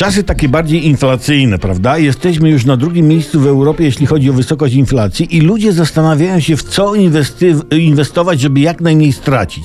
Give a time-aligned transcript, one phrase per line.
[0.00, 1.98] Czasy takie bardziej inflacyjne, prawda?
[1.98, 6.40] Jesteśmy już na drugim miejscu w Europie, jeśli chodzi o wysokość inflacji, i ludzie zastanawiają
[6.40, 6.92] się, w co
[7.70, 9.64] inwestować, żeby jak najmniej stracić.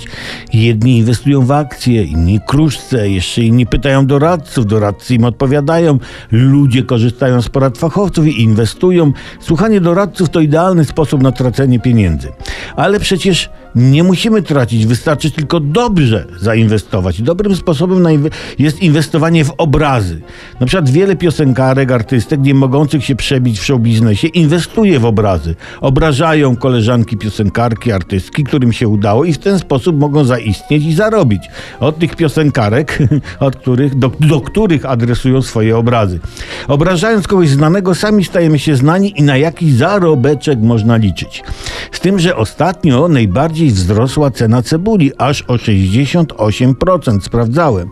[0.54, 6.00] Jedni inwestują w akcje, inni kruszce, jeszcze inni pytają doradców, doradcy im odpowiadają,
[6.32, 9.14] ludzie korzystają z porad fachowców i inwestują.
[9.40, 12.32] Słuchanie doradców to idealny sposób na tracenie pieniędzy.
[12.76, 17.22] Ale przecież nie musimy tracić, wystarczy tylko dobrze zainwestować.
[17.22, 18.30] Dobrym sposobem
[18.60, 20.22] jest inwestowanie w obrazy.
[20.60, 25.56] Na przykład wiele piosenkarek, artystek, nie mogących się przebić w showbiznesie, inwestuje w obrazy.
[25.82, 31.44] Obrażają koleżanki piosenkarki, artystki, którym się udało i w ten sposób mogą zaistnieć i zarobić.
[31.80, 33.00] Od tych piosenkarek,
[33.40, 36.20] od których, do, do których adresują swoje obrazy.
[36.68, 41.44] Obrażając kogoś znanego, sami stajemy się znani i na jaki zarobeczek można liczyć.
[41.92, 47.22] Z tym, że ostatnio najbardziej wzrosła cena cebuli, aż o 68%.
[47.22, 47.90] Sprawdzałem.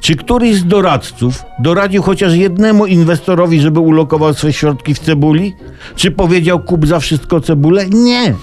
[0.00, 5.54] Czy któryś z doradców doradził chociaż jednemu inwestorowi, żeby ulokował swoje środki w cebuli?
[5.96, 7.86] Czy powiedział kup za wszystko cebulę?
[7.88, 8.34] Nie.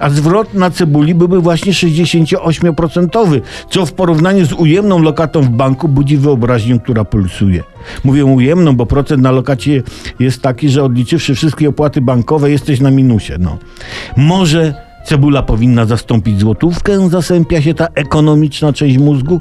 [0.00, 5.88] A zwrot na cebuli byłby właśnie 68%, co w porównaniu z ujemną lokatą w banku
[5.88, 7.62] budzi wyobraźnię, która pulsuje.
[8.04, 9.82] Mówię ujemną, bo procent na lokacie
[10.20, 13.32] jest taki, że odliczywszy wszystkie opłaty bankowe, jesteś na minusie.
[13.38, 13.58] No.
[14.16, 14.74] Może
[15.04, 19.40] cebula powinna zastąpić złotówkę, zasępia się ta ekonomiczna część mózgu?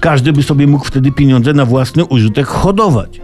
[0.00, 3.20] Każdy by sobie mógł wtedy pieniądze na własny użytek hodować.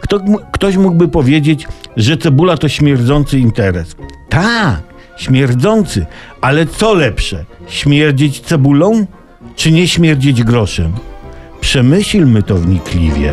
[0.00, 0.20] Kto,
[0.52, 3.96] ktoś mógłby powiedzieć, że cebula to śmierdzący interes.
[4.28, 4.89] Tak,
[5.20, 6.06] śmierdzący,
[6.40, 7.44] ale co lepsze?
[7.68, 9.06] Śmierdzieć cebulą,
[9.56, 10.92] czy nie śmierdzieć groszem?
[11.60, 13.32] Przemyślmy to wnikliwie.